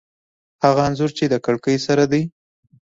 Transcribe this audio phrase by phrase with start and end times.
[0.63, 2.21] هغه انځور چې د کړکۍ سره دی